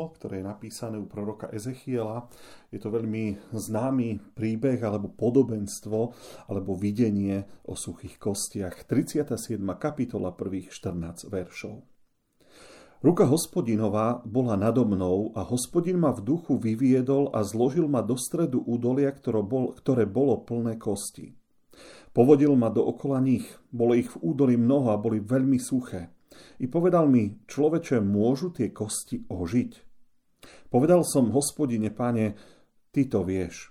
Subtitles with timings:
[0.00, 2.24] Slovo, ktoré je napísané u proroka Ezechiela.
[2.72, 5.98] Je to veľmi známy príbeh alebo podobenstvo
[6.48, 8.88] alebo videnie o suchých kostiach.
[8.88, 9.60] 37.
[9.76, 11.84] kapitola prvých 14 veršov.
[13.00, 18.16] Ruka hospodinová bola nado mnou a hospodin ma v duchu vyviedol a zložil ma do
[18.16, 21.32] stredu údolia, ktoré bolo plné kosti.
[22.12, 26.12] Povodil ma do okola nich, bolo ich v údolí mnoho a boli veľmi suché.
[26.60, 29.89] I povedal mi, človeče, môžu tie kosti ožiť?
[30.70, 32.38] Povedal som, hospodine, pane,
[32.94, 33.70] ty to vieš.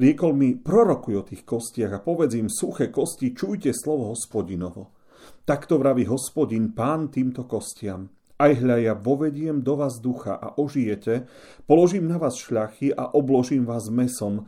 [0.00, 4.96] Riekol mi, prorokuj o tých kostiach a povedz im, suché kosti, čujte slovo hospodinovo.
[5.44, 8.08] Takto vraví hospodin, pán týmto kostiam.
[8.36, 11.24] Aj hľa ja vovediem do vás ducha a ožijete,
[11.64, 14.44] položím na vás šľachy a obložím vás mesom,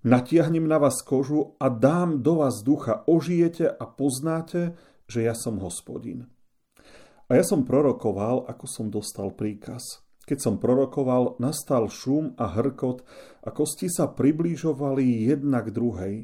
[0.00, 4.72] natiahnem na vás kožu a dám do vás ducha, ožijete a poznáte,
[5.04, 6.32] že ja som hospodin.
[7.28, 10.05] A ja som prorokoval, ako som dostal príkaz.
[10.26, 13.06] Keď som prorokoval, nastal šum a hrkot
[13.46, 16.14] a kosti sa približovali jedna k druhej.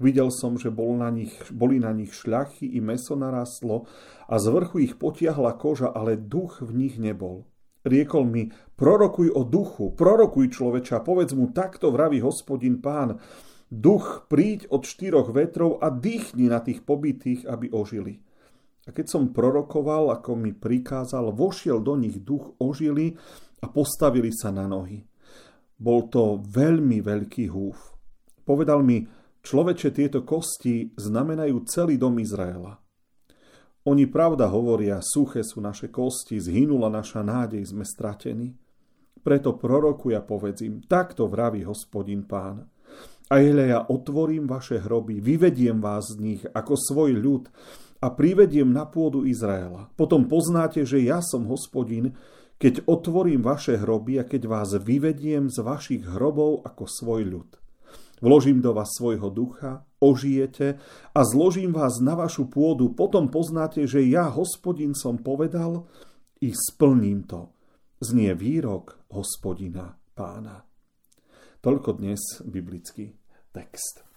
[0.00, 3.84] Videl som, že bol na nich, boli na nich šľachy i meso narastlo
[4.24, 7.44] a z vrchu ich potiahla koža, ale duch v nich nebol.
[7.84, 13.20] Riekol mi, prorokuj o duchu, prorokuj človeča, povedz mu, takto vraví hospodin pán,
[13.68, 18.22] duch príď od štyroch vetrov a dýchni na tých pobytých, aby ožili.
[18.82, 23.14] A keď som prorokoval, ako mi prikázal, vošiel do nich duch, ožili
[23.62, 25.06] a postavili sa na nohy.
[25.78, 27.78] Bol to veľmi veľký húf.
[28.42, 29.06] Povedal mi,
[29.42, 32.82] človeče, tieto kosti znamenajú celý dom Izraela.
[33.86, 38.54] Oni pravda hovoria, suché sú naše kosti, zhynula naša nádej, sme stratení.
[39.22, 42.66] Preto prorokuja povedzím, takto vraví hospodin pán.
[43.30, 47.48] A ja otvorím vaše hroby, vyvediem vás z nich ako svoj ľud
[48.02, 49.86] a privediem na pôdu Izraela.
[49.94, 52.18] Potom poznáte, že ja som hospodin,
[52.58, 57.50] keď otvorím vaše hroby a keď vás vyvediem z vašich hrobov ako svoj ľud.
[58.22, 60.78] Vložím do vás svojho ducha, ožijete
[61.10, 62.94] a zložím vás na vašu pôdu.
[62.94, 65.90] Potom poznáte, že ja, hospodin, som povedal
[66.38, 67.50] i splním to.
[68.02, 70.66] Znie výrok hospodina pána.
[71.62, 73.14] Toľko dnes biblický
[73.54, 74.11] text.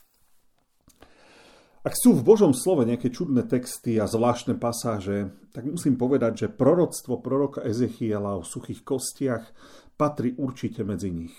[1.85, 6.47] Ak sú v Božom slove nejaké čudné texty a zvláštne pasáže, tak musím povedať, že
[6.49, 9.45] proroctvo proroka Ezechiela o suchých kostiach
[9.93, 11.37] patrí určite medzi nich.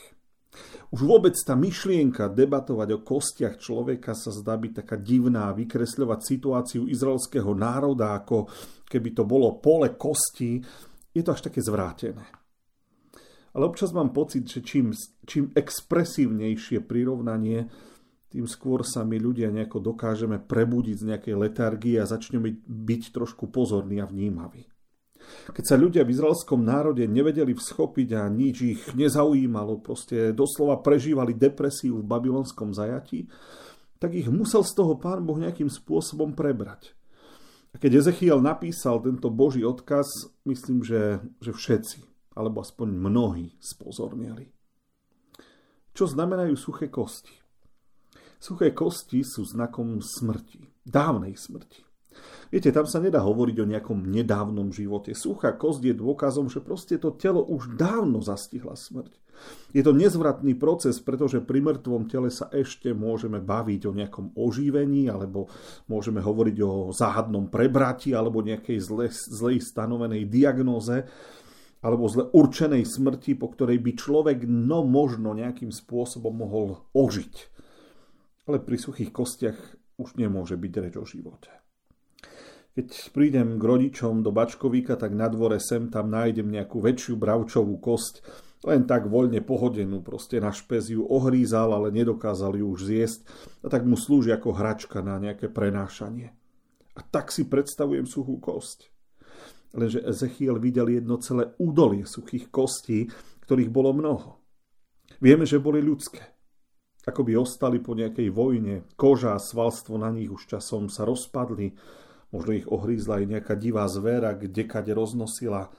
[0.95, 6.87] Už vôbec tá myšlienka debatovať o kostiach človeka sa zdá byť taká divná, vykresľovať situáciu
[6.87, 8.47] izraelského národa, ako
[8.87, 10.63] keby to bolo pole kosti,
[11.11, 12.23] je to až také zvrátené.
[13.51, 14.95] Ale občas mám pocit, že čím,
[15.27, 17.67] čím expresívnejšie prirovnanie,
[18.37, 23.49] tým skôr sa my ľudia nejako dokážeme prebudiť z nejakej letargie a začneme byť trošku
[23.49, 24.69] pozorní a vnímaví.
[25.57, 31.33] Keď sa ľudia v izraelskom národe nevedeli vschopiť a nič ich nezaujímalo, proste doslova prežívali
[31.33, 33.25] depresiu v babylonskom zajatí,
[33.97, 36.93] tak ich musel z toho pán Boh nejakým spôsobom prebrať.
[37.73, 42.05] A keď Ezechiel napísal tento Boží odkaz, myslím, že, že všetci,
[42.37, 44.53] alebo aspoň mnohí spozornili.
[45.97, 47.46] Čo znamenajú suché kosti?
[48.37, 51.87] Suché kosti sú znakom smrti, dávnej smrti.
[52.49, 55.13] Viete, tam sa nedá hovoriť o nejakom nedávnom živote.
[55.13, 59.19] Suchá kosť je dôkazom, že proste to telo už dávno zastihla smrť.
[59.77, 65.13] Je to nezvratný proces, pretože pri mŕtvom tele sa ešte môžeme baviť o nejakom oživení,
[65.13, 65.53] alebo
[65.93, 71.05] môžeme hovoriť o záhadnom prebrati, alebo nejakej zle, zlej stanovenej diagnóze,
[71.84, 77.57] alebo zle určenej smrti, po ktorej by človek no možno nejakým spôsobom mohol ožiť
[78.47, 79.59] ale pri suchých kostiach
[79.98, 81.51] už nemôže byť reč o živote.
[82.77, 87.81] Keď prídem k rodičom do Bačkovíka, tak na dvore sem tam nájdem nejakú väčšiu bravčovú
[87.81, 88.21] kosť,
[88.69, 93.21] len tak voľne pohodenú, proste na špeziu ohrízal, ale nedokázal ju už zjesť
[93.65, 96.37] a tak mu slúži ako hračka na nejaké prenášanie.
[96.97, 98.93] A tak si predstavujem suchú kosť.
[99.72, 103.09] Lenže Ezechiel videl jedno celé údolie suchých kostí,
[103.48, 104.41] ktorých bolo mnoho.
[105.16, 106.35] Vieme, že boli ľudské
[107.07, 108.83] ako by ostali po nejakej vojne.
[108.99, 111.79] Koža a svalstvo na nich už časom sa rozpadli,
[112.35, 115.71] možno ich ohrízla aj nejaká divá zvéra, kde kade roznosila.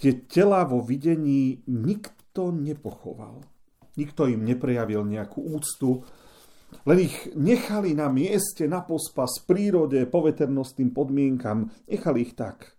[0.00, 3.44] Tie tela vo videní nikto nepochoval.
[4.00, 6.08] Nikto im neprejavil nejakú úctu,
[6.86, 11.68] len ich nechali na mieste, na pospas, prírode, poveternostným podmienkam.
[11.90, 12.78] Nechali ich tak,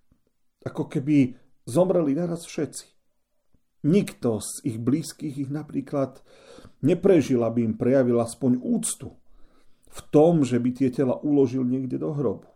[0.66, 1.38] ako keby
[1.68, 2.88] zomreli naraz všetci.
[3.82, 6.22] Nikto z ich blízkych ich napríklad
[6.82, 9.14] neprežil, aby im prejavil aspoň úctu
[9.92, 12.48] v tom, že by tie tela uložil niekde do hrobu.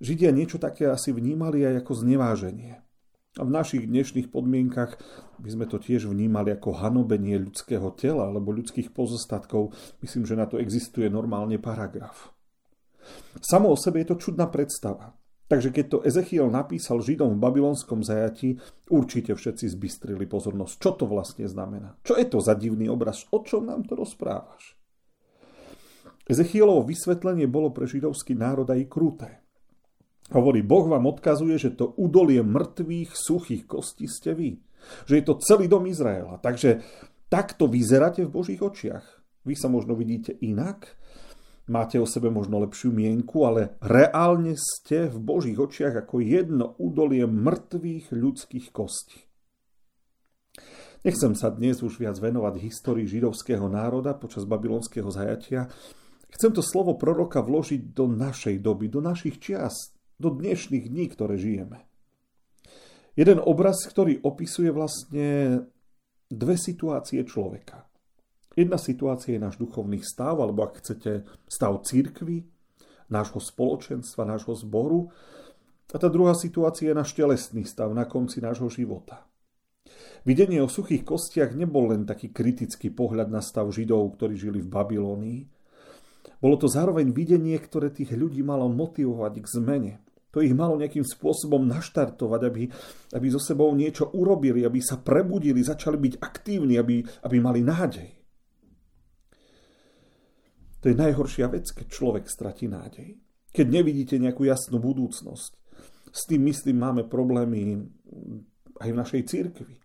[0.00, 2.84] Židia niečo také asi vnímali aj ako zneváženie.
[3.36, 4.96] A v našich dnešných podmienkach
[5.40, 9.76] by sme to tiež vnímali ako hanobenie ľudského tela alebo ľudských pozostatkov.
[10.00, 12.32] Myslím, že na to existuje normálne paragraf.
[13.40, 15.15] Samo o sebe je to čudná predstava.
[15.46, 18.58] Takže keď to Ezechiel napísal Židom v babylonskom zajati,
[18.90, 20.74] určite všetci zbystrili pozornosť.
[20.82, 21.94] Čo to vlastne znamená?
[22.02, 23.30] Čo je to za divný obraz?
[23.30, 24.74] O čom nám to rozprávaš?
[26.26, 29.46] Ezechielovo vysvetlenie bolo pre židovský národ aj kruté.
[30.34, 34.58] Hovorí, Boh vám odkazuje, že to udolie mŕtvych, suchých kostí ste vy.
[35.06, 36.42] Že je to celý dom Izraela.
[36.42, 36.82] Takže
[37.30, 39.06] takto vyzeráte v Božích očiach.
[39.46, 40.98] Vy sa možno vidíte inak,
[41.66, 47.26] máte o sebe možno lepšiu mienku, ale reálne ste v Božích očiach ako jedno udolie
[47.26, 49.26] mŕtvych ľudských kostí.
[51.06, 55.70] Nechcem sa dnes už viac venovať histórii židovského národa počas babylonského zajatia.
[56.34, 61.38] Chcem to slovo proroka vložiť do našej doby, do našich čiast, do dnešných dní, ktoré
[61.38, 61.86] žijeme.
[63.14, 65.62] Jeden obraz, ktorý opisuje vlastne
[66.26, 67.86] dve situácie človeka.
[68.56, 72.48] Jedna situácia je náš duchovný stav, alebo ak chcete, stav církvy,
[73.12, 75.12] nášho spoločenstva, nášho zboru.
[75.92, 79.28] A tá druhá situácia je náš telesný stav na konci nášho života.
[80.26, 84.72] Videnie o suchých kostiach nebol len taký kritický pohľad na stav Židov, ktorí žili v
[84.72, 85.40] Babylónii.
[86.42, 89.92] Bolo to zároveň videnie, ktoré tých ľudí malo motivovať k zmene,
[90.34, 92.68] to ich malo nejakým spôsobom naštartovať, aby,
[93.16, 98.25] aby so sebou niečo urobili, aby sa prebudili, začali byť aktívni, aby, aby mali nádej.
[100.86, 103.18] To je najhoršia vec, keď človek stratí nádej.
[103.50, 105.58] Keď nevidíte nejakú jasnú budúcnosť.
[106.14, 107.90] S tým, myslím, máme problémy
[108.78, 109.82] aj v našej cirkvi.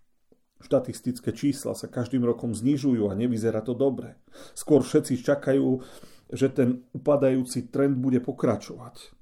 [0.61, 4.21] Štatistické čísla sa každým rokom znižujú a nevyzerá to dobre.
[4.53, 5.81] Skôr všetci čakajú,
[6.29, 9.17] že ten upadajúci trend bude pokračovať.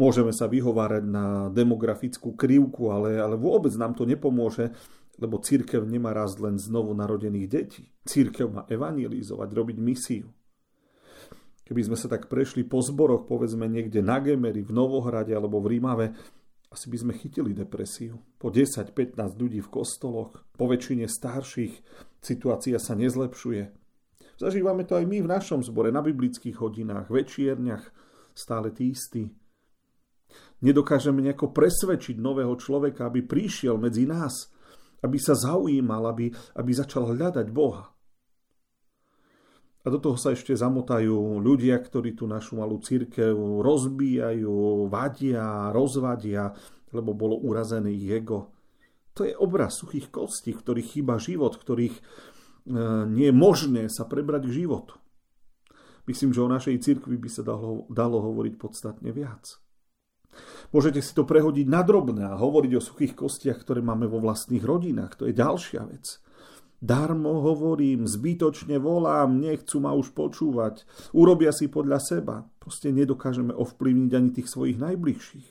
[0.00, 4.72] Môžeme sa vyhovárať na demografickú krivku, ale, ale vôbec nám to nepomôže,
[5.20, 7.84] lebo církev nemá raz len znovu narodených detí.
[8.08, 10.32] Církev má evangelizovať, robiť misiu.
[11.62, 15.78] Keby sme sa tak prešli po zboroch, povedzme niekde na Gemery, v Novohrade alebo v
[15.78, 16.06] Rímave,
[16.72, 18.16] asi by sme chytili depresiu.
[18.40, 21.74] Po 10-15 ľudí v kostoloch, po väčšine starších,
[22.24, 23.62] situácia sa nezlepšuje.
[24.40, 27.84] Zažívame to aj my v našom zbore, na biblických hodinách, večierniach,
[28.32, 29.28] stále tí istí.
[30.64, 34.48] Nedokážeme nejako presvedčiť nového človeka, aby prišiel medzi nás,
[35.04, 37.91] aby sa zaujímal, aby, aby začal hľadať Boha.
[39.82, 46.54] A do toho sa ešte zamotajú ľudia, ktorí tú našu malú církev rozbíjajú, vadia, rozvadia,
[46.94, 48.54] lebo bolo urazené ego.
[49.18, 52.02] To je obraz suchých kostí, v ktorých chýba život, ktorých e,
[53.10, 54.96] nie je možné sa prebrať k životu.
[56.06, 59.58] Myslím, že o našej cirkvi by sa dalo, dalo hovoriť podstatne viac.
[60.72, 64.64] Môžete si to prehodiť na drobné a hovoriť o suchých kostiach, ktoré máme vo vlastných
[64.64, 65.20] rodinách.
[65.20, 66.22] To je ďalšia vec.
[66.82, 70.82] Darmo hovorím, zbytočne volám, nechcú ma už počúvať,
[71.14, 72.42] urobia si podľa seba.
[72.58, 75.50] Proste nedokážeme ovplyvniť ani tých svojich najbližších.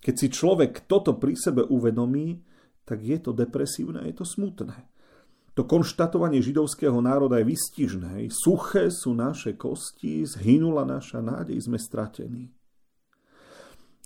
[0.00, 2.40] Keď si človek toto pri sebe uvedomí,
[2.88, 4.88] tak je to depresívne, je to smutné.
[5.52, 8.32] To konštatovanie židovského národa je vystižné.
[8.32, 12.48] Suché sú naše kosti, zhynula naša nádej, sme stratení.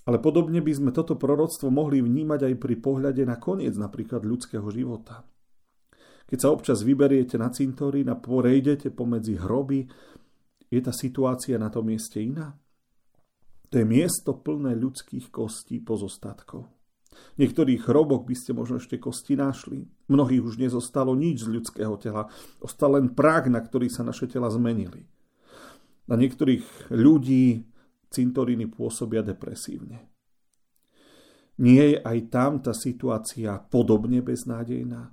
[0.03, 4.67] Ale podobne by sme toto proroctvo mohli vnímať aj pri pohľade na koniec napríklad ľudského
[4.75, 5.23] života.
[6.33, 9.85] Keď sa občas vyberiete na cintorín a porejdete pomedzi hroby,
[10.73, 12.57] je tá situácia na tom mieste iná?
[13.69, 16.73] To je miesto plné ľudských kostí pozostatkov.
[17.37, 19.85] Niektorých hroboch by ste možno ešte kosti našli.
[20.09, 22.33] Mnohých už nezostalo nič z ľudského tela.
[22.65, 25.05] Ostal len prach, na ktorý sa naše tela zmenili.
[26.09, 27.69] Na niektorých ľudí
[28.09, 30.09] cintoríny pôsobia depresívne.
[31.61, 35.13] Nie je aj tam tá situácia podobne beznádejná?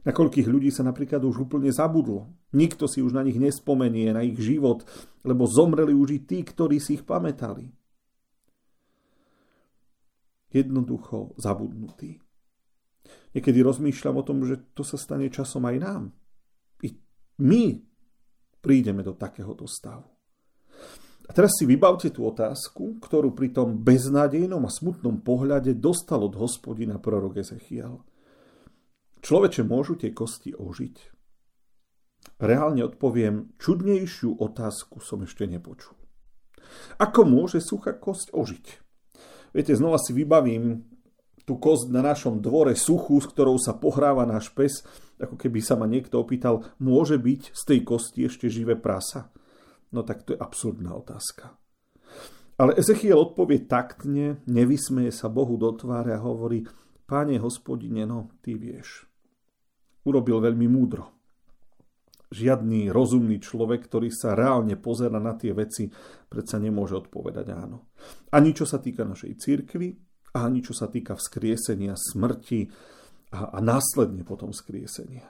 [0.00, 2.32] Na koľkých ľudí sa napríklad už úplne zabudlo.
[2.56, 4.88] Nikto si už na nich nespomenie, na ich život,
[5.20, 7.68] lebo zomreli už i tí, ktorí si ich pamätali.
[10.50, 12.18] Jednoducho zabudnutí.
[13.36, 16.02] Niekedy rozmýšľam o tom, že to sa stane časom aj nám.
[16.82, 16.96] I
[17.38, 17.78] my
[18.58, 20.08] prídeme do takéhoto stavu.
[21.28, 26.34] A teraz si vybavte tú otázku, ktorú pri tom beznádejnom a smutnom pohľade dostal od
[26.34, 28.02] hospodina prorok Ezechiel.
[29.20, 30.96] Človeče, môžu tie kosti ožiť?
[32.40, 35.96] Reálne odpoviem, čudnejšiu otázku som ešte nepočul.
[36.96, 38.66] Ako môže suchá kosť ožiť?
[39.52, 40.88] Viete, znova si vybavím
[41.44, 44.84] tú kosť na našom dvore suchú, s ktorou sa pohráva náš pes,
[45.20, 49.28] ako keby sa ma niekto opýtal, môže byť z tej kosti ešte živé prasa?
[49.90, 51.58] No tak to je absurdná otázka.
[52.60, 56.68] Ale Ezechiel odpovie taktne, nevysmeje sa Bohu do tváre a hovorí,
[57.10, 59.09] Páne hospodine, no, ty vieš.
[60.06, 61.20] Urobil veľmi múdro.
[62.30, 65.90] Žiadny rozumný človek, ktorý sa reálne pozera na tie veci,
[66.30, 67.90] predsa nemôže odpovedať áno.
[68.30, 69.88] Ani čo sa týka našej církvy,
[70.38, 72.70] ani čo sa týka vzkriesenia smrti
[73.34, 75.26] a, a následne potom vzkriesenia.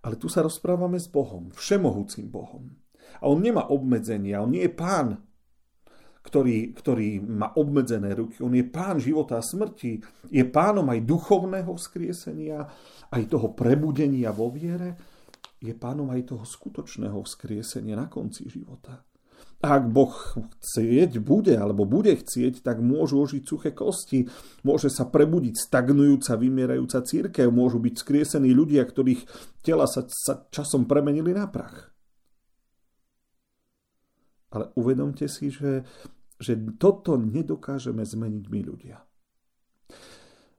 [0.00, 2.72] Ale tu sa rozprávame s Bohom, všemohúcim Bohom.
[3.20, 5.20] A on nemá obmedzenia, on nie je pán,
[6.26, 8.42] ktorý, ktorý má obmedzené ruky.
[8.42, 10.02] On je pán života a smrti.
[10.34, 12.66] Je pánom aj duchovného vzkriesenia,
[13.14, 14.98] aj toho prebudenia vo viere.
[15.62, 19.06] Je pánom aj toho skutočného vzkriesenia na konci života.
[19.56, 24.28] Ak Boh chcieť bude, alebo bude chcieť, tak môžu ožiť suché kosti,
[24.68, 29.24] môže sa prebudiť stagnujúca, vymierajúca církev, môžu byť skriesení ľudia, ktorých
[29.64, 31.88] tela sa, sa časom premenili na prach.
[34.52, 35.88] Ale uvedomte si, že,
[36.36, 38.96] že toto nedokážeme zmeniť my ľudia.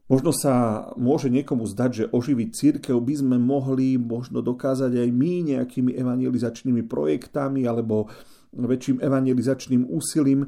[0.07, 5.34] Možno sa môže niekomu zdať, že oživiť církev by sme mohli možno dokázať aj my
[5.51, 8.07] nejakými evangelizačnými projektami alebo
[8.55, 10.48] väčším evangelizačným úsilím,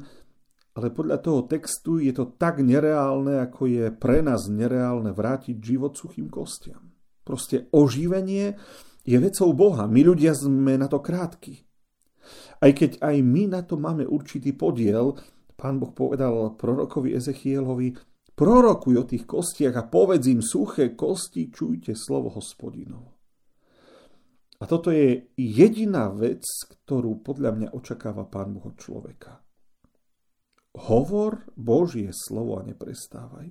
[0.72, 5.92] ale podľa toho textu je to tak nereálne, ako je pre nás nereálne vrátiť život
[5.92, 6.96] suchým kostiam.
[7.20, 8.56] Proste oživenie
[9.04, 9.84] je vecou Boha.
[9.84, 11.68] My ľudia sme na to krátky.
[12.60, 15.16] Aj keď aj my na to máme určitý podiel,
[15.56, 17.96] pán Boh povedal prorokovi Ezechielovi,
[18.36, 23.20] prorokuj o tých kostiach a povedz im suché kosti, čujte slovo hospodinovo.
[24.60, 29.40] A toto je jediná vec, ktorú podľa mňa očakáva pán Boh od človeka.
[30.76, 33.50] Hovor Božie slovo a neprestávaj.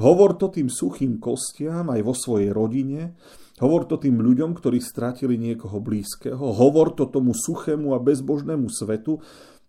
[0.00, 3.14] Hovor to tým suchým kostiam aj vo svojej rodine,
[3.60, 6.40] Hovor to tým ľuďom, ktorí strátili niekoho blízkeho.
[6.40, 9.20] Hovor to tomu suchému a bezbožnému svetu.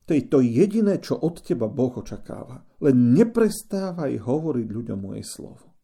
[0.08, 2.64] To je to jediné, čo od teba Boh očakáva.
[2.80, 5.76] Len neprestávaj hovoriť ľuďom moje slovo.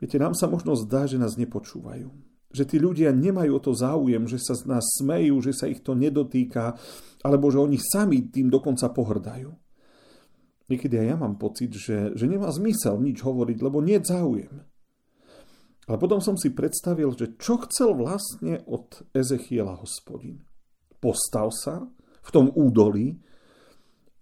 [0.00, 2.08] Viete, nám sa možno zdá, že nás nepočúvajú.
[2.50, 5.84] Že tí ľudia nemajú o to záujem, že sa z nás smejú, že sa ich
[5.84, 6.80] to nedotýka,
[7.20, 9.52] alebo že oni sami tým dokonca pohrdajú.
[10.72, 14.69] Niekedy aj ja mám pocit, že, že nemá zmysel nič hovoriť, lebo nie je záujem.
[15.90, 20.38] Ale potom som si predstavil, že čo chcel vlastne od Ezechiela hospodin.
[21.02, 21.82] Postav sa
[22.22, 23.18] v tom údolí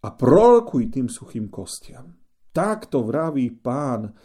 [0.01, 2.17] a prorokuj tým suchým kostiam.
[2.57, 4.17] Takto vraví pán,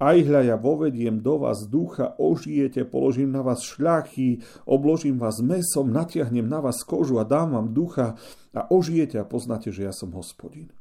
[0.00, 5.92] aj hľa ja vovediem do vás ducha, ožijete, položím na vás šľachy, obložím vás mesom,
[5.92, 8.16] natiahnem na vás kožu a dám vám ducha
[8.56, 10.72] a ožijete a poznáte, že ja som hospodin.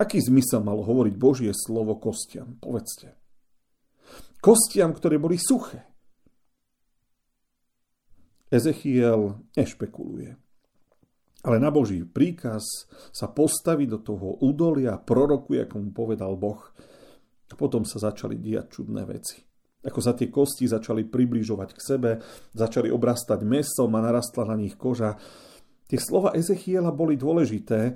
[0.00, 2.56] Aký zmysel malo hovoriť Božie slovo kostiam?
[2.56, 3.25] Povedzte
[4.40, 5.96] kostiam, ktoré boli suché.
[8.46, 10.38] Ezechiel nešpekuluje.
[11.46, 12.62] Ale na Boží príkaz
[13.14, 16.58] sa postaví do toho údolia, prorokuje, ako mu povedal Boh.
[17.46, 19.38] A potom sa začali diať čudné veci.
[19.86, 22.10] Ako sa tie kosti začali približovať k sebe,
[22.50, 25.14] začali obrastať mesom a narastla na nich koža.
[25.86, 27.94] Tie slova Ezechiela boli dôležité,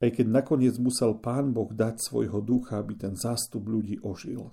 [0.00, 4.48] aj keď nakoniec musel pán Boh dať svojho ducha, aby ten zástup ľudí ožil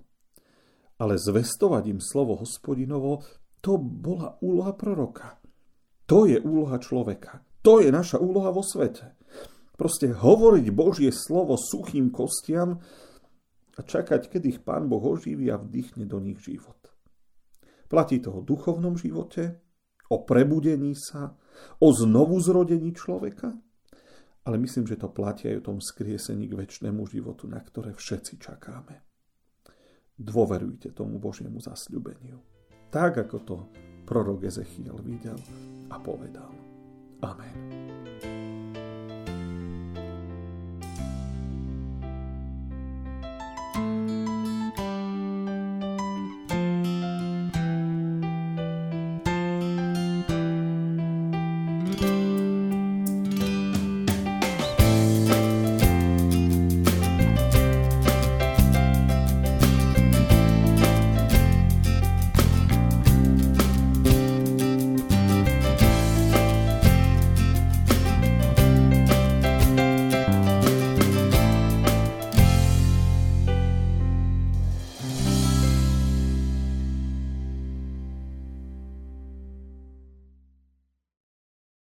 [1.03, 3.27] ale zvestovať im slovo hospodinovo,
[3.59, 5.43] to bola úloha proroka.
[6.07, 7.43] To je úloha človeka.
[7.63, 9.19] To je naša úloha vo svete.
[9.75, 12.79] Proste hovoriť Božie slovo suchým kostiam
[13.75, 16.79] a čakať, kedy ich Pán Boh oživí a vdychne do nich život.
[17.91, 19.59] Platí to o duchovnom živote,
[20.07, 21.35] o prebudení sa,
[21.83, 23.51] o znovu zrodení človeka,
[24.43, 28.39] ale myslím, že to platí aj o tom skriesení k väčšnému životu, na ktoré všetci
[28.39, 29.12] čakáme.
[30.13, 32.37] Dôverujte tomu Božiemu zasľubeniu.
[32.93, 33.57] Tak, ako to
[34.05, 35.37] prorok Ezechiel videl
[35.89, 36.53] a povedal.
[37.25, 37.82] Amen.